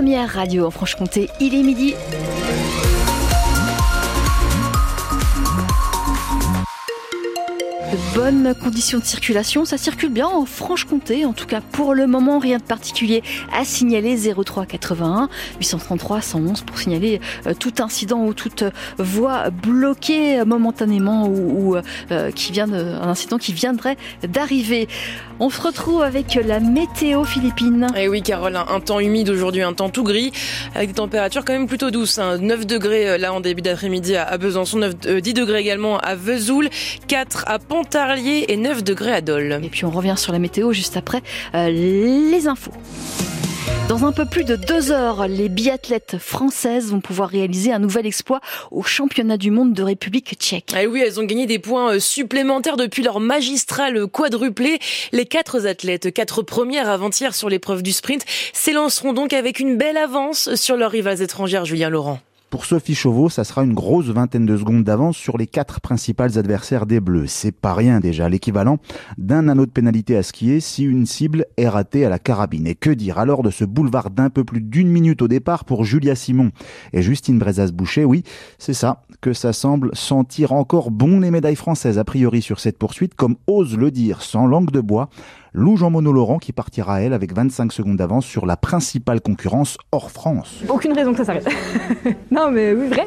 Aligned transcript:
première 0.00 0.30
radio 0.30 0.64
en 0.64 0.70
Franche-Comté. 0.70 1.28
Il 1.40 1.54
est 1.54 1.62
midi. 1.62 1.94
Bonnes 8.14 8.54
conditions 8.54 8.98
de 8.98 9.04
circulation. 9.04 9.64
Ça 9.64 9.78
circule 9.78 10.10
bien 10.10 10.26
en 10.26 10.44
Franche-Comté. 10.44 11.24
En 11.24 11.32
tout 11.32 11.46
cas, 11.46 11.60
pour 11.60 11.94
le 11.94 12.06
moment, 12.06 12.38
rien 12.38 12.58
de 12.58 12.62
particulier 12.62 13.22
à 13.52 13.64
signaler. 13.64 14.16
03 14.16 14.66
81 14.66 15.28
833 15.58 16.20
111 16.20 16.62
pour 16.62 16.78
signaler 16.78 17.20
euh, 17.46 17.54
tout 17.58 17.72
incident 17.80 18.24
ou 18.24 18.34
toute 18.34 18.64
voie 18.98 19.50
bloquée 19.50 20.44
momentanément 20.44 21.28
ou, 21.28 21.76
euh, 22.10 22.30
qui 22.32 22.52
vient 22.52 22.66
de, 22.66 22.76
un 22.76 23.08
incident 23.08 23.38
qui 23.38 23.52
viendrait 23.52 23.96
d'arriver. 24.22 24.88
On 25.38 25.48
se 25.48 25.60
retrouve 25.60 26.02
avec 26.02 26.34
la 26.34 26.60
météo 26.60 27.24
philippine. 27.24 27.86
Et 27.96 28.02
eh 28.02 28.08
oui, 28.08 28.22
Carole, 28.22 28.56
un 28.56 28.80
temps 28.80 29.00
humide 29.00 29.30
aujourd'hui, 29.30 29.62
un 29.62 29.72
temps 29.72 29.88
tout 29.88 30.04
gris, 30.04 30.32
avec 30.74 30.88
des 30.88 30.94
températures 30.94 31.44
quand 31.44 31.54
même 31.54 31.66
plutôt 31.66 31.90
douces. 31.90 32.18
9 32.18 32.40
hein. 32.40 32.64
degrés 32.64 33.08
euh, 33.08 33.18
là 33.18 33.32
en 33.32 33.40
début 33.40 33.62
d'après-midi 33.62 34.16
à 34.16 34.36
Besançon, 34.36 34.78
9, 34.78 35.20
10 35.20 35.34
degrés 35.34 35.60
également 35.60 35.98
à 35.98 36.14
Vesoul, 36.14 36.68
4 37.08 37.44
à 37.46 37.58
Pont 37.58 37.84
Pontarlier 37.90 38.44
et 38.46 38.56
9 38.56 38.84
degrés 38.84 39.12
à 39.12 39.20
Dole. 39.20 39.60
Et 39.64 39.68
puis 39.68 39.84
on 39.84 39.90
revient 39.90 40.14
sur 40.16 40.32
la 40.32 40.38
météo 40.38 40.72
juste 40.72 40.96
après 40.96 41.22
euh, 41.56 41.70
les 41.70 42.46
infos. 42.46 42.70
Dans 43.88 44.06
un 44.06 44.12
peu 44.12 44.26
plus 44.26 44.44
de 44.44 44.54
deux 44.54 44.92
heures, 44.92 45.26
les 45.26 45.48
biathlètes 45.48 46.16
françaises 46.16 46.92
vont 46.92 47.00
pouvoir 47.00 47.28
réaliser 47.28 47.72
un 47.72 47.80
nouvel 47.80 48.06
exploit 48.06 48.38
au 48.70 48.84
championnat 48.84 49.36
du 49.36 49.50
monde 49.50 49.72
de 49.72 49.82
République 49.82 50.36
tchèque. 50.38 50.72
Ah 50.72 50.84
oui, 50.88 51.02
elles 51.04 51.18
ont 51.18 51.24
gagné 51.24 51.46
des 51.46 51.58
points 51.58 51.94
euh, 51.94 51.98
supplémentaires 51.98 52.76
depuis 52.76 53.02
leur 53.02 53.18
magistral 53.18 54.06
quadruplé. 54.06 54.78
Les 55.10 55.26
quatre 55.26 55.66
athlètes, 55.66 56.14
quatre 56.14 56.42
premières 56.42 56.88
avant-hier 56.88 57.34
sur 57.34 57.48
l'épreuve 57.48 57.82
du 57.82 57.90
sprint, 57.90 58.24
s'élanceront 58.52 59.14
donc 59.14 59.32
avec 59.32 59.58
une 59.58 59.76
belle 59.76 59.96
avance 59.96 60.54
sur 60.54 60.76
leurs 60.76 60.92
rivales 60.92 61.22
étrangères, 61.22 61.64
Julien 61.64 61.90
Laurent. 61.90 62.20
Pour 62.50 62.64
Sophie 62.64 62.96
Chauveau, 62.96 63.28
ça 63.28 63.44
sera 63.44 63.62
une 63.62 63.74
grosse 63.74 64.06
vingtaine 64.06 64.44
de 64.44 64.56
secondes 64.56 64.82
d'avance 64.82 65.16
sur 65.16 65.38
les 65.38 65.46
quatre 65.46 65.80
principales 65.80 66.36
adversaires 66.36 66.84
des 66.84 66.98
Bleus. 66.98 67.28
C'est 67.28 67.52
pas 67.52 67.74
rien 67.74 68.00
déjà, 68.00 68.28
l'équivalent 68.28 68.78
d'un 69.18 69.46
anneau 69.46 69.66
de 69.66 69.70
pénalité 69.70 70.16
à 70.16 70.24
skier 70.24 70.58
si 70.58 70.82
une 70.82 71.06
cible 71.06 71.46
est 71.56 71.68
ratée 71.68 72.04
à 72.04 72.08
la 72.08 72.18
carabine. 72.18 72.66
Et 72.66 72.74
que 72.74 72.90
dire 72.90 73.20
alors 73.20 73.44
de 73.44 73.50
ce 73.50 73.64
boulevard 73.64 74.10
d'un 74.10 74.30
peu 74.30 74.42
plus 74.42 74.60
d'une 74.60 74.88
minute 74.88 75.22
au 75.22 75.28
départ 75.28 75.64
pour 75.64 75.84
Julia 75.84 76.16
Simon 76.16 76.50
et 76.92 77.02
Justine 77.02 77.38
Brezas-Boucher 77.38 78.04
Oui, 78.04 78.24
c'est 78.58 78.74
ça, 78.74 79.04
que 79.20 79.32
ça 79.32 79.52
semble 79.52 79.90
sentir 79.92 80.50
encore 80.50 80.90
bon 80.90 81.20
les 81.20 81.30
médailles 81.30 81.54
françaises 81.54 81.98
a 81.98 82.04
priori 82.04 82.42
sur 82.42 82.58
cette 82.58 82.78
poursuite, 82.78 83.14
comme 83.14 83.36
ose 83.46 83.76
le 83.76 83.92
dire 83.92 84.22
sans 84.22 84.48
langue 84.48 84.72
de 84.72 84.80
bois 84.80 85.08
Lou 85.52 85.76
Jean-Mono 85.76 86.12
Laurent 86.12 86.38
qui 86.38 86.52
partira 86.52 87.02
elle 87.02 87.12
avec 87.12 87.34
25 87.34 87.72
secondes 87.72 87.96
d'avance 87.96 88.24
sur 88.24 88.46
la 88.46 88.56
principale 88.56 89.20
concurrence 89.20 89.78
hors 89.90 90.12
France. 90.12 90.62
Aucune 90.68 90.92
raison 90.92 91.10
que 91.10 91.18
ça 91.18 91.24
s'arrête. 91.24 91.48
non 92.30 92.52
mais 92.52 92.72
oui, 92.72 92.86
vrai. 92.86 93.06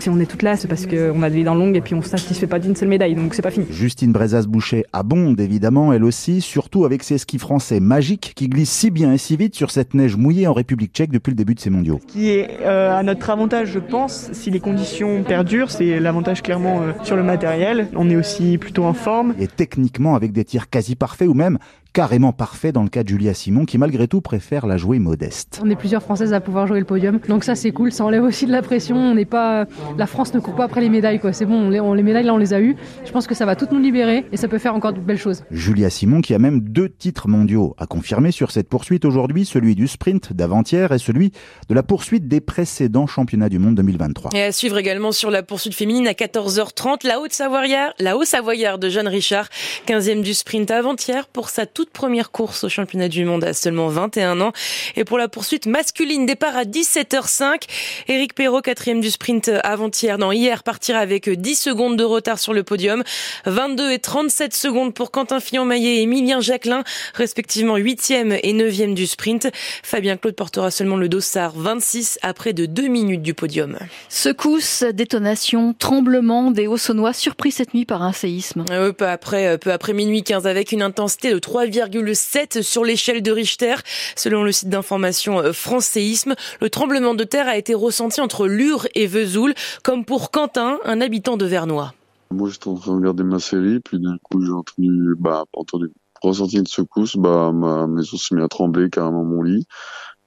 Si 0.00 0.08
on 0.08 0.18
est 0.18 0.26
toutes 0.26 0.42
là, 0.42 0.56
c'est 0.56 0.66
parce 0.66 0.86
qu'on 0.86 1.22
a 1.22 1.30
des 1.30 1.44
dents 1.44 1.54
longues 1.54 1.76
et 1.76 1.80
puis 1.80 1.94
on 1.94 1.98
ne 1.98 2.02
satisfait 2.02 2.48
pas 2.48 2.58
d'une 2.58 2.74
seule 2.74 2.88
médaille, 2.88 3.14
donc 3.14 3.32
c'est 3.34 3.42
pas 3.42 3.52
fini. 3.52 3.66
Justine 3.70 4.10
Brezas-Boucher 4.10 4.84
abonde 4.92 5.38
évidemment, 5.38 5.92
elle 5.92 6.02
aussi, 6.02 6.40
surtout 6.40 6.84
avec 6.84 7.04
ses 7.04 7.16
skis 7.16 7.38
français 7.38 7.78
magiques 7.78 8.32
qui 8.34 8.48
glissent 8.48 8.72
si 8.72 8.90
bien 8.90 9.12
et 9.12 9.18
si 9.18 9.36
vite 9.36 9.54
sur 9.54 9.70
cette 9.70 9.94
neige 9.94 10.16
mouillée 10.16 10.48
en 10.48 10.52
République 10.52 10.92
tchèque 10.92 11.12
depuis 11.12 11.30
le 11.30 11.36
début 11.36 11.54
de 11.54 11.60
ces 11.60 11.70
mondiaux. 11.70 12.00
Ce 12.08 12.12
qui 12.12 12.30
est 12.30 12.58
euh, 12.62 12.92
à 12.92 13.04
notre 13.04 13.30
avantage, 13.30 13.68
je 13.68 13.78
pense, 13.78 14.30
si 14.32 14.50
les 14.50 14.60
conditions 14.60 15.22
perdurent, 15.22 15.70
c'est 15.70 16.00
l'avantage 16.00 16.42
clairement 16.42 16.82
euh, 16.82 16.92
sur 17.04 17.14
le 17.14 17.22
matériel. 17.22 17.86
On 17.94 18.10
est 18.10 18.16
aussi 18.16 18.58
plutôt 18.58 18.84
en 18.84 18.94
forme. 18.94 19.34
Et 19.38 19.46
techniquement 19.46 20.16
avec 20.16 20.32
des 20.32 20.44
tirs 20.44 20.68
quasi 20.68 20.96
parfaits 20.96 21.28
ou 21.28 21.34
même 21.34 21.58
carrément 21.94 22.32
parfait 22.32 22.72
dans 22.72 22.82
le 22.82 22.88
cas 22.88 23.04
de 23.04 23.08
Julia 23.08 23.34
Simon 23.34 23.64
qui 23.64 23.78
malgré 23.78 24.08
tout 24.08 24.20
préfère 24.20 24.66
la 24.66 24.76
jouer 24.76 24.98
modeste. 24.98 25.60
On 25.62 25.70
est 25.70 25.76
plusieurs 25.76 26.02
Françaises 26.02 26.32
à 26.32 26.40
pouvoir 26.40 26.66
jouer 26.66 26.80
le 26.80 26.84
podium, 26.84 27.20
donc 27.28 27.44
ça 27.44 27.54
c'est 27.54 27.70
cool, 27.70 27.92
ça 27.92 28.04
enlève 28.04 28.24
aussi 28.24 28.46
de 28.46 28.50
la 28.52 28.62
pression. 28.62 28.96
On 28.96 29.14
n'est 29.14 29.24
pas, 29.24 29.66
la 29.96 30.06
France 30.08 30.34
ne 30.34 30.40
court 30.40 30.56
pas 30.56 30.64
après 30.64 30.80
les 30.80 30.88
médailles 30.88 31.20
quoi. 31.20 31.32
C'est 31.32 31.46
bon, 31.46 31.70
les, 31.70 32.02
médailles 32.02 32.24
là 32.24 32.34
on 32.34 32.36
les 32.36 32.52
a 32.52 32.60
eues. 32.60 32.74
Je 33.06 33.12
pense 33.12 33.28
que 33.28 33.34
ça 33.34 33.46
va 33.46 33.54
toutes 33.54 33.70
nous 33.70 33.78
libérer 33.78 34.26
et 34.32 34.36
ça 34.36 34.48
peut 34.48 34.58
faire 34.58 34.74
encore 34.74 34.92
de 34.92 34.98
belles 34.98 35.18
choses. 35.18 35.44
Julia 35.52 35.88
Simon 35.88 36.20
qui 36.20 36.34
a 36.34 36.40
même 36.40 36.60
deux 36.60 36.88
titres 36.88 37.28
mondiaux 37.28 37.76
à 37.78 37.86
confirmer 37.86 38.32
sur 38.32 38.50
cette 38.50 38.68
poursuite 38.68 39.04
aujourd'hui, 39.04 39.44
celui 39.44 39.76
du 39.76 39.86
sprint 39.86 40.32
d'avant-hier 40.32 40.90
et 40.90 40.98
celui 40.98 41.30
de 41.68 41.74
la 41.74 41.84
poursuite 41.84 42.26
des 42.26 42.40
précédents 42.40 43.06
championnats 43.06 43.48
du 43.48 43.60
monde 43.60 43.76
2023. 43.76 44.32
Et 44.34 44.42
à 44.42 44.50
suivre 44.50 44.78
également 44.78 45.12
sur 45.12 45.30
la 45.30 45.44
poursuite 45.44 45.74
féminine 45.74 46.08
à 46.08 46.12
14h30, 46.12 47.06
la 47.06 47.20
Haute-Savoyard, 47.20 47.92
la 48.00 48.16
Haute-Savoyard 48.16 48.80
de 48.80 48.88
Jeanne 48.88 49.06
Richard, 49.06 49.48
15e 49.86 50.22
du 50.22 50.34
sprint 50.34 50.72
avant-hier 50.72 51.28
pour 51.28 51.50
sa 51.50 51.66
toute 51.66 51.83
première 51.90 52.30
course 52.30 52.64
au 52.64 52.68
championnat 52.68 53.08
du 53.08 53.24
monde 53.24 53.44
à 53.44 53.52
seulement 53.52 53.88
21 53.88 54.40
ans. 54.40 54.52
Et 54.96 55.04
pour 55.04 55.18
la 55.18 55.28
poursuite 55.28 55.66
masculine, 55.66 56.26
départ 56.26 56.56
à 56.56 56.64
17h05. 56.64 57.62
Eric 58.08 58.34
Perrault, 58.34 58.62
quatrième 58.62 59.00
du 59.00 59.10
sprint 59.10 59.50
avant-hier, 59.62 60.18
non, 60.18 60.32
hier, 60.32 60.62
partira 60.62 60.98
avec 60.98 61.28
10 61.28 61.54
secondes 61.54 61.96
de 61.96 62.04
retard 62.04 62.38
sur 62.38 62.52
le 62.52 62.62
podium. 62.62 63.02
22 63.46 63.90
et 63.92 63.98
37 63.98 64.54
secondes 64.54 64.94
pour 64.94 65.10
Quentin 65.10 65.40
Fillon-Maillet 65.40 65.96
et 65.96 66.02
Emilien 66.02 66.40
Jacquelin, 66.40 66.84
respectivement 67.14 67.78
8e 67.78 68.38
et 68.42 68.52
9e 68.52 68.94
du 68.94 69.06
sprint. 69.06 69.48
Fabien 69.82 70.16
Claude 70.16 70.34
portera 70.34 70.70
seulement 70.70 70.96
le 70.96 71.08
dossard 71.08 71.52
26 71.56 72.18
après 72.22 72.52
de 72.52 72.66
2 72.66 72.88
minutes 72.88 73.22
du 73.22 73.34
podium. 73.34 73.78
Secousse, 74.08 74.84
détonation, 74.92 75.74
tremblement 75.78 76.50
des 76.50 76.66
Hauts-Saunois 76.66 77.12
surpris 77.12 77.52
cette 77.52 77.74
nuit 77.74 77.84
par 77.84 78.02
un 78.02 78.12
séisme. 78.12 78.64
Euh, 78.70 78.92
peu 78.92 79.06
après, 79.06 79.58
peu 79.58 79.72
après 79.72 79.92
minuit 79.92 80.22
15 80.22 80.46
avec 80.46 80.72
une 80.72 80.82
intensité 80.82 81.32
de 81.32 81.38
3,7 81.74 82.62
sur 82.62 82.84
l'échelle 82.84 83.22
de 83.22 83.32
Richter. 83.32 83.74
Selon 84.14 84.44
le 84.44 84.52
site 84.52 84.68
d'information 84.68 85.40
euh, 85.40 85.52
France 85.52 85.86
Séisme, 85.86 86.34
le 86.60 86.70
tremblement 86.70 87.14
de 87.14 87.24
terre 87.24 87.48
a 87.48 87.56
été 87.56 87.74
ressenti 87.74 88.20
entre 88.20 88.46
Lure 88.46 88.86
et 88.94 89.06
Vesoul, 89.06 89.54
comme 89.82 90.04
pour 90.04 90.30
Quentin, 90.30 90.78
un 90.84 91.00
habitant 91.00 91.36
de 91.36 91.44
Vernois. 91.44 91.92
Moi, 92.30 92.48
j'étais 92.50 92.68
en 92.68 92.74
train 92.74 92.92
de 92.92 92.98
regarder 92.98 93.24
ma 93.24 93.40
série, 93.40 93.80
puis 93.80 93.98
d'un 93.98 94.16
coup, 94.22 94.40
j'ai 94.40 94.52
entendu, 94.52 95.14
bah, 95.18 95.44
entendu, 95.52 95.90
ressenti 96.22 96.58
une 96.58 96.66
secousse, 96.66 97.16
bah, 97.16 97.50
ma 97.52 97.86
maison 97.88 98.16
s'est 98.16 98.34
mis 98.36 98.42
à 98.42 98.48
trembler, 98.48 98.88
carrément 98.88 99.24
mon 99.24 99.42
lit. 99.42 99.66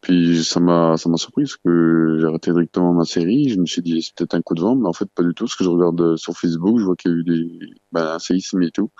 Puis 0.01 0.43
ça 0.43 0.59
m'a 0.59 0.95
ça 0.95 1.09
m'a 1.09 1.17
surpris 1.17 1.43
parce 1.43 1.57
que 1.57 2.17
j'ai 2.19 2.27
arrêté 2.27 2.51
directement 2.51 2.93
ma 2.93 3.03
série. 3.03 3.49
Je 3.49 3.59
me 3.59 3.65
suis 3.65 3.81
dit 3.81 4.01
c'est 4.01 4.15
peut-être 4.15 4.35
un 4.35 4.41
coup 4.41 4.53
de 4.53 4.61
vent, 4.61 4.75
mais 4.75 4.87
en 4.87 4.93
fait 4.93 5.09
pas 5.13 5.23
du 5.23 5.33
tout. 5.33 5.45
Parce 5.45 5.55
que 5.55 5.63
je 5.63 5.69
regarde 5.69 5.99
euh, 5.99 6.17
sur 6.17 6.37
Facebook, 6.37 6.79
je 6.79 6.85
vois 6.85 6.95
qu'il 6.95 7.11
y 7.11 7.13
a 7.15 7.17
eu 7.17 7.23
des 7.23 7.59
bah, 7.91 8.13
un 8.13 8.19
séisme 8.19 8.61
et 8.61 8.69
tout. 8.69 8.91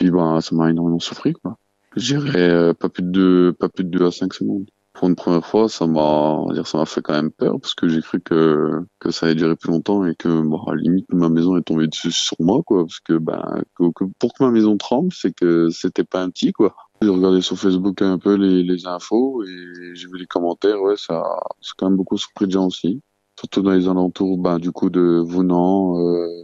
Puis 0.00 0.10
bah 0.10 0.38
ça 0.40 0.54
m'a 0.54 0.70
énormément 0.70 0.98
surpris 0.98 1.34
quoi. 1.34 1.58
J'irais 1.94 2.48
euh, 2.48 2.72
pas 2.72 2.88
plus 2.88 3.02
de 3.02 3.10
deux, 3.10 3.52
pas 3.52 3.68
plus 3.68 3.84
de 3.84 3.90
deux 3.90 4.06
à 4.06 4.10
cinq 4.10 4.32
secondes. 4.32 4.64
Pour 4.94 5.08
une 5.08 5.14
première 5.14 5.44
fois, 5.44 5.68
ça 5.68 5.86
m'a 5.86 6.42
dire 6.54 6.66
ça 6.66 6.78
m'a 6.78 6.86
fait 6.86 7.02
quand 7.02 7.12
même 7.12 7.30
peur 7.30 7.60
parce 7.60 7.74
que 7.74 7.86
j'ai 7.86 8.00
cru 8.00 8.18
que 8.18 8.80
que 8.98 9.10
ça 9.10 9.26
allait 9.26 9.34
durer 9.34 9.56
plus 9.56 9.70
longtemps 9.70 10.06
et 10.06 10.14
que 10.14 10.40
bon, 10.40 10.62
à 10.62 10.74
limite 10.74 11.04
ma 11.12 11.28
maison 11.28 11.58
est 11.58 11.62
tombée 11.62 11.86
dessus 11.86 12.12
sur 12.12 12.38
moi 12.40 12.62
quoi 12.64 12.86
parce 12.86 13.00
que 13.00 13.12
que, 13.12 14.04
pour 14.18 14.32
que 14.32 14.42
ma 14.42 14.50
maison 14.50 14.78
tremble, 14.78 15.12
c'est 15.12 15.34
que 15.34 15.68
c'était 15.68 16.04
pas 16.04 16.22
un 16.22 16.30
petit 16.30 16.52
quoi. 16.52 16.74
J'ai 17.02 17.10
regardé 17.10 17.42
sur 17.42 17.58
Facebook 17.58 18.00
un 18.00 18.18
peu 18.18 18.36
les, 18.36 18.62
les 18.62 18.86
infos 18.86 19.44
et 19.44 19.94
j'ai 19.94 20.06
vu 20.06 20.16
les 20.16 20.26
commentaires, 20.26 20.80
ouais, 20.80 20.96
ça, 20.96 21.22
c'est 21.60 21.72
quand 21.76 21.90
même 21.90 21.96
beaucoup 21.98 22.16
surpris 22.16 22.46
de 22.46 22.52
gens 22.52 22.68
aussi 22.68 23.02
surtout 23.40 23.62
dans 23.62 23.70
les 23.70 23.88
alentours 23.88 24.36
ben, 24.36 24.58
de 24.58 25.20
Vounan, 25.22 25.98
euh, 25.98 26.40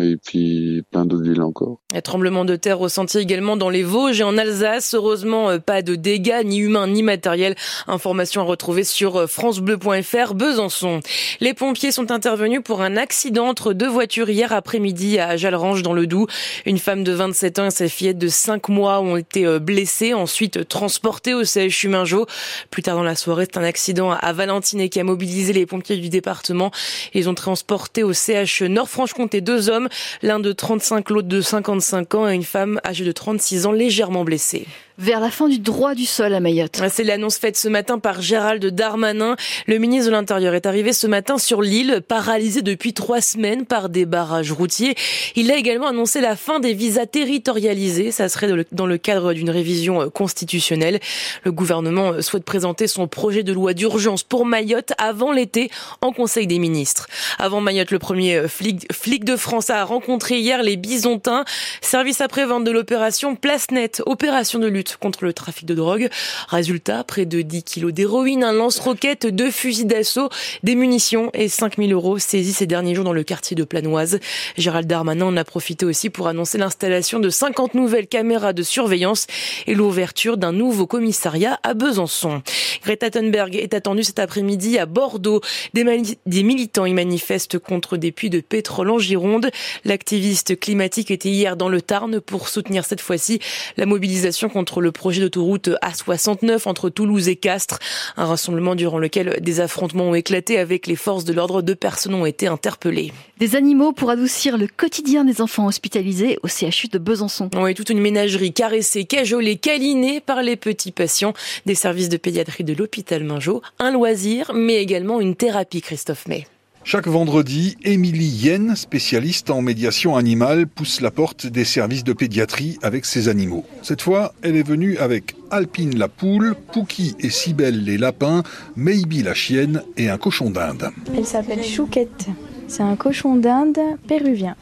et 0.00 0.16
puis 0.16 0.82
plein 0.90 1.04
d'autres 1.04 1.24
villes 1.24 1.42
encore. 1.42 1.78
Un 1.92 2.00
tremblement 2.00 2.44
de 2.44 2.54
terre 2.54 2.78
ressenti 2.78 3.18
également 3.18 3.56
dans 3.56 3.70
les 3.70 3.82
Vosges 3.82 4.20
et 4.20 4.24
en 4.24 4.38
Alsace. 4.38 4.94
Heureusement, 4.94 5.50
euh, 5.50 5.58
pas 5.58 5.82
de 5.82 5.96
dégâts 5.96 6.42
ni 6.44 6.58
humains 6.58 6.86
ni 6.86 7.02
matériels. 7.02 7.56
Information 7.88 8.42
à 8.42 8.44
retrouver 8.44 8.84
sur 8.84 9.16
euh, 9.16 9.26
francebleu.fr 9.26 10.34
Besançon. 10.34 11.00
Les 11.40 11.54
pompiers 11.54 11.90
sont 11.90 12.12
intervenus 12.12 12.60
pour 12.62 12.82
un 12.82 12.96
accident 12.96 13.48
entre 13.48 13.72
deux 13.72 13.88
voitures 13.88 14.30
hier 14.30 14.52
après-midi 14.52 15.18
à 15.18 15.36
Jalrange 15.36 15.82
dans 15.82 15.92
le 15.92 16.06
Doubs. 16.06 16.28
Une 16.66 16.78
femme 16.78 17.02
de 17.02 17.12
27 17.12 17.58
ans 17.58 17.66
et 17.66 17.70
sa 17.70 17.88
fillette 17.88 18.18
de 18.18 18.28
5 18.28 18.68
mois 18.68 19.00
ont 19.00 19.16
été 19.16 19.44
euh, 19.44 19.58
blessées, 19.58 20.14
ensuite 20.14 20.68
transportées 20.68 21.34
au 21.34 21.42
CHU 21.44 21.88
Mingeot. 21.88 22.26
Plus 22.70 22.82
tard 22.82 22.96
dans 22.96 23.02
la 23.02 23.16
soirée, 23.16 23.46
c'est 23.50 23.58
un 23.58 23.64
accident 23.64 24.12
à 24.12 24.32
Valentine 24.32 24.88
qui 24.88 25.00
a 25.00 25.04
mobilisé 25.04 25.52
les 25.52 25.66
pompiers 25.66 25.79
du 25.88 26.08
département. 26.08 26.70
Ils 27.14 27.28
ont 27.28 27.34
transporté 27.34 28.02
au 28.02 28.12
CH 28.12 28.62
Nord-Franche-Comté 28.62 29.40
deux 29.40 29.70
hommes, 29.70 29.88
l'un 30.22 30.40
de 30.40 30.52
35, 30.52 31.10
l'autre 31.10 31.28
de 31.28 31.40
55 31.40 32.14
ans 32.14 32.28
et 32.28 32.34
une 32.34 32.44
femme 32.44 32.80
âgée 32.84 33.04
de 33.04 33.12
36 33.12 33.66
ans 33.66 33.72
légèrement 33.72 34.24
blessée 34.24 34.66
vers 35.00 35.18
la 35.18 35.30
fin 35.30 35.48
du 35.48 35.58
droit 35.58 35.94
du 35.94 36.04
sol 36.04 36.34
à 36.34 36.40
Mayotte. 36.40 36.82
C'est 36.90 37.04
l'annonce 37.04 37.38
faite 37.38 37.56
ce 37.56 37.68
matin 37.68 37.98
par 37.98 38.20
Gérald 38.20 38.64
Darmanin. 38.66 39.34
Le 39.66 39.78
ministre 39.78 40.06
de 40.06 40.12
l'Intérieur 40.12 40.54
est 40.54 40.66
arrivé 40.66 40.92
ce 40.92 41.06
matin 41.06 41.38
sur 41.38 41.62
l'île, 41.62 42.02
paralysé 42.06 42.60
depuis 42.60 42.92
trois 42.92 43.22
semaines 43.22 43.64
par 43.64 43.88
des 43.88 44.04
barrages 44.04 44.52
routiers. 44.52 44.94
Il 45.36 45.50
a 45.50 45.56
également 45.56 45.86
annoncé 45.86 46.20
la 46.20 46.36
fin 46.36 46.60
des 46.60 46.74
visas 46.74 47.06
territorialisés. 47.06 48.10
Ça 48.10 48.28
serait 48.28 48.66
dans 48.72 48.86
le 48.86 48.98
cadre 48.98 49.32
d'une 49.32 49.48
révision 49.48 50.02
euh, 50.02 50.08
constitutionnelle. 50.10 51.00
Le 51.44 51.52
gouvernement 51.52 52.12
euh, 52.12 52.20
souhaite 52.20 52.44
présenter 52.44 52.86
son 52.86 53.08
projet 53.08 53.42
de 53.42 53.54
loi 53.54 53.72
d'urgence 53.72 54.22
pour 54.22 54.44
Mayotte 54.44 54.92
avant 54.98 55.32
l'été 55.32 55.70
en 56.02 56.12
Conseil 56.12 56.46
des 56.46 56.58
ministres. 56.58 57.06
Avant 57.38 57.62
Mayotte, 57.62 57.90
le 57.90 57.98
premier 57.98 58.36
euh, 58.36 58.48
flic, 58.48 59.24
de 59.24 59.36
France 59.36 59.70
a 59.70 59.82
rencontré 59.84 60.38
hier 60.40 60.62
les 60.62 60.76
Bisontins. 60.76 61.44
Service 61.80 62.20
après-vente 62.20 62.64
de 62.64 62.70
l'opération 62.70 63.34
Place 63.34 63.70
Net, 63.70 64.02
opération 64.04 64.58
de 64.58 64.66
lutte 64.66 64.89
contre 64.98 65.24
le 65.24 65.32
trafic 65.32 65.66
de 65.66 65.74
drogue. 65.74 66.08
Résultat, 66.48 67.04
près 67.04 67.26
de 67.26 67.42
10 67.42 67.62
kilos 67.62 67.92
d'héroïne, 67.92 68.44
un 68.44 68.52
lance-roquette, 68.52 69.26
deux 69.26 69.50
fusils 69.50 69.86
d'assaut, 69.86 70.28
des 70.62 70.74
munitions 70.74 71.30
et 71.34 71.48
5000 71.48 71.92
euros 71.92 72.18
saisis 72.18 72.54
ces 72.54 72.66
derniers 72.66 72.94
jours 72.94 73.04
dans 73.04 73.12
le 73.12 73.22
quartier 73.22 73.54
de 73.54 73.64
Planoise. 73.64 74.20
Gérald 74.56 74.86
Darmanin 74.86 75.26
en 75.26 75.36
a 75.36 75.44
profité 75.44 75.84
aussi 75.86 76.10
pour 76.10 76.28
annoncer 76.28 76.58
l'installation 76.58 77.20
de 77.20 77.30
50 77.30 77.74
nouvelles 77.74 78.06
caméras 78.06 78.52
de 78.52 78.62
surveillance 78.62 79.26
et 79.66 79.74
l'ouverture 79.74 80.36
d'un 80.36 80.52
nouveau 80.52 80.86
commissariat 80.86 81.58
à 81.62 81.74
Besançon. 81.74 82.42
Greta 82.82 83.10
Thunberg 83.10 83.56
est 83.56 83.74
attendue 83.74 84.04
cet 84.04 84.18
après-midi 84.18 84.78
à 84.78 84.86
Bordeaux. 84.86 85.40
Des 85.74 86.42
militants 86.42 86.86
y 86.86 86.94
manifestent 86.94 87.58
contre 87.58 87.96
des 87.96 88.12
puits 88.12 88.30
de 88.30 88.40
pétrole 88.40 88.90
en 88.90 88.98
Gironde. 88.98 89.50
L'activiste 89.84 90.58
climatique 90.58 91.10
était 91.10 91.28
hier 91.28 91.56
dans 91.56 91.68
le 91.68 91.82
Tarn 91.82 92.20
pour 92.20 92.48
soutenir 92.48 92.84
cette 92.84 93.00
fois-ci 93.00 93.40
la 93.76 93.86
mobilisation 93.86 94.48
contre 94.48 94.79
le 94.80 94.92
projet 94.92 95.20
d'autoroute 95.20 95.70
A69 95.82 96.68
entre 96.68 96.90
Toulouse 96.90 97.28
et 97.28 97.36
Castres. 97.36 97.78
Un 98.16 98.26
rassemblement 98.26 98.74
durant 98.74 98.98
lequel 98.98 99.38
des 99.40 99.60
affrontements 99.60 100.10
ont 100.10 100.14
éclaté 100.14 100.58
avec 100.58 100.86
les 100.86 100.96
forces 100.96 101.24
de 101.24 101.32
l'ordre. 101.32 101.62
Deux 101.62 101.74
personnes 101.74 102.14
ont 102.14 102.26
été 102.26 102.46
interpellées. 102.46 103.12
Des 103.38 103.56
animaux 103.56 103.92
pour 103.92 104.10
adoucir 104.10 104.58
le 104.58 104.66
quotidien 104.66 105.24
des 105.24 105.40
enfants 105.40 105.66
hospitalisés 105.66 106.38
au 106.42 106.48
CHU 106.48 106.88
de 106.88 106.98
Besançon. 106.98 107.50
Oui, 107.56 107.74
toute 107.74 107.90
une 107.90 108.00
ménagerie 108.00 108.52
caressée, 108.52 109.04
cajolée, 109.04 109.56
câlinée 109.56 110.20
par 110.20 110.42
les 110.42 110.56
petits 110.56 110.92
patients 110.92 111.32
des 111.66 111.74
services 111.74 112.08
de 112.08 112.16
pédiatrie 112.16 112.64
de 112.64 112.74
l'hôpital 112.74 113.24
Mingeot. 113.24 113.62
Un 113.78 113.92
loisir, 113.92 114.52
mais 114.54 114.76
également 114.76 115.20
une 115.20 115.36
thérapie, 115.36 115.80
Christophe 115.80 116.26
May. 116.28 116.46
Chaque 116.82 117.06
vendredi, 117.06 117.76
Émilie 117.84 118.24
Yen, 118.24 118.74
spécialiste 118.74 119.50
en 119.50 119.60
médiation 119.60 120.16
animale, 120.16 120.66
pousse 120.66 121.00
la 121.00 121.10
porte 121.10 121.46
des 121.46 121.64
services 121.64 122.04
de 122.04 122.12
pédiatrie 122.12 122.78
avec 122.82 123.04
ses 123.04 123.28
animaux. 123.28 123.64
Cette 123.82 124.02
fois, 124.02 124.32
elle 124.42 124.56
est 124.56 124.66
venue 124.66 124.96
avec 124.96 125.36
Alpine 125.50 125.96
la 125.98 126.08
poule, 126.08 126.56
Pouki 126.72 127.14
et 127.20 127.30
Cybelle 127.30 127.84
les 127.84 127.98
lapins, 127.98 128.42
Maybe 128.76 129.22
la 129.22 129.34
chienne 129.34 129.82
et 129.96 130.08
un 130.08 130.18
cochon 130.18 130.50
d'Inde. 130.50 130.90
Elle 131.16 131.26
s'appelle 131.26 131.62
Chouquette. 131.62 132.26
C'est 132.66 132.82
un 132.82 132.96
cochon 132.96 133.36
d'Inde 133.36 133.78
péruvien. 134.08 134.56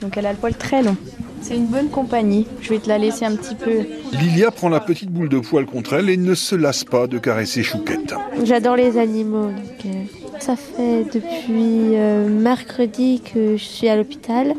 Donc 0.00 0.16
elle 0.16 0.26
a 0.26 0.32
le 0.32 0.38
poil 0.38 0.54
très 0.54 0.82
long. 0.82 0.96
C'est 1.46 1.56
une 1.56 1.66
bonne 1.66 1.90
compagnie. 1.90 2.46
Je 2.62 2.70
vais 2.70 2.78
te 2.78 2.88
la 2.88 2.96
laisser 2.96 3.26
un 3.26 3.36
petit 3.36 3.54
peu. 3.54 3.84
Lilia 4.18 4.50
prend 4.50 4.70
la 4.70 4.80
petite 4.80 5.10
boule 5.10 5.28
de 5.28 5.38
poil 5.38 5.66
contre 5.66 5.92
elle 5.92 6.08
et 6.08 6.16
ne 6.16 6.34
se 6.34 6.54
lasse 6.54 6.84
pas 6.84 7.06
de 7.06 7.18
caresser 7.18 7.62
Chouquette. 7.62 8.14
J'adore 8.44 8.76
les 8.76 8.96
animaux. 8.96 9.48
Donc, 9.48 9.84
euh, 9.84 10.04
ça 10.40 10.56
fait 10.56 11.04
depuis 11.04 11.96
euh, 11.96 12.30
mercredi 12.30 13.20
que 13.20 13.58
je 13.58 13.62
suis 13.62 13.90
à 13.90 13.96
l'hôpital, 13.96 14.54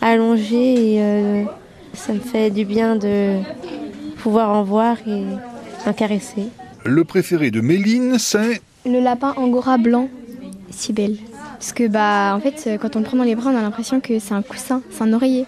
allongée, 0.00 0.94
et 0.94 1.02
euh, 1.02 1.42
ça 1.92 2.12
me 2.12 2.20
fait 2.20 2.50
du 2.50 2.64
bien 2.64 2.94
de 2.94 3.40
pouvoir 4.18 4.50
en 4.50 4.62
voir 4.62 4.98
et 5.08 5.24
en 5.88 5.92
caresser. 5.92 6.44
Le 6.84 7.02
préféré 7.02 7.50
de 7.50 7.60
Méline, 7.60 8.20
c'est 8.20 8.60
Le 8.84 9.00
lapin 9.00 9.34
angora 9.36 9.76
blanc, 9.76 10.08
si 10.70 10.92
belle. 10.92 11.16
Parce 11.58 11.72
que 11.72 11.88
bah 11.88 12.34
en 12.36 12.40
fait 12.40 12.78
quand 12.80 12.96
on 12.96 13.00
le 13.00 13.04
prend 13.04 13.16
dans 13.16 13.24
les 13.24 13.34
bras 13.34 13.50
on 13.50 13.56
a 13.56 13.62
l'impression 13.62 14.00
que 14.00 14.18
c'est 14.18 14.34
un 14.34 14.42
coussin, 14.42 14.82
c'est 14.90 15.02
un 15.02 15.12
oreiller. 15.12 15.46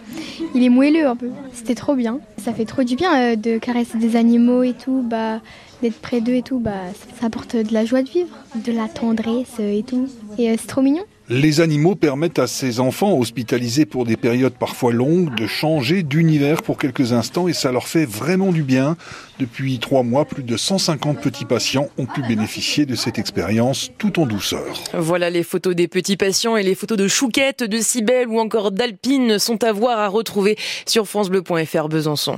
Il 0.55 0.64
est 0.64 0.69
moelleux 0.69 1.06
un 1.06 1.16
peu. 1.16 1.31
C'était 1.52 1.75
trop 1.75 1.94
bien. 1.94 2.19
Ça 2.38 2.52
fait 2.55 2.64
trop 2.64 2.85
du 2.85 2.96
bien 2.96 3.32
euh, 3.32 3.37
de 3.37 3.58
caresser 3.58 3.99
des 3.99 4.17
animaux 4.17 4.62
et 4.62 4.73
tout, 4.73 5.02
bah 5.05 5.40
d'être 5.82 6.00
près 6.00 6.20
d'eux 6.20 6.35
et 6.35 6.43
tout, 6.43 6.58
bah 6.58 6.73
ça 7.20 7.26
apporte 7.26 7.56
de 7.56 7.73
la 7.73 7.85
joie 7.85 8.02
de 8.02 8.08
vivre, 8.08 8.37
de 8.55 8.73
la 8.73 8.88
tendresse 8.88 9.58
et 9.61 9.85
tout. 9.87 10.08
Et 10.38 10.50
euh, 10.50 10.55
c'est 10.58 10.67
trop 10.67 10.82
mignon. 10.82 11.05
Les 11.31 11.61
animaux 11.61 11.94
permettent 11.94 12.38
à 12.38 12.46
ces 12.46 12.81
enfants 12.81 13.19
hospitalisés 13.19 13.85
pour 13.85 14.06
des 14.06 14.17
périodes 14.17 14.55
parfois 14.55 14.94
longues 14.94 15.35
de 15.35 15.46
changer 15.46 16.02
d'univers 16.02 16.62
pour 16.62 16.79
quelques 16.79 17.12
instants 17.12 17.49
et 17.49 17.52
ça 17.52 17.70
leur 17.70 17.87
fait 17.87 18.06
vraiment 18.06 18.50
du 18.50 18.62
bien. 18.62 18.96
Depuis 19.38 19.79
trois 19.79 20.02
mois, 20.02 20.25
plus 20.25 20.43
de 20.43 20.56
150 20.56 21.20
petits 21.20 21.44
patients 21.44 21.88
ont 21.99 22.06
pu 22.06 22.23
bénéficier 22.23 22.87
de 22.87 22.94
cette 22.94 23.19
expérience 23.19 23.90
tout 23.99 24.19
en 24.19 24.25
douceur. 24.25 24.82
Voilà 24.94 25.29
les 25.29 25.43
photos 25.43 25.76
des 25.76 25.87
petits 25.87 26.17
patients 26.17 26.56
et 26.56 26.62
les 26.62 26.75
photos 26.75 26.96
de 26.96 27.08
Chouquette, 27.08 27.62
de 27.62 27.79
Cybelle 27.79 28.29
ou 28.29 28.40
encore 28.40 28.70
d'Alpine 28.70 29.38
sont 29.38 29.62
à 29.64 29.73
voir 29.73 29.99
à 29.99 30.08
retrouver 30.08 30.56
sur 30.87 31.06
francebleu.fr 31.06 31.88
Besançon. 31.90 32.38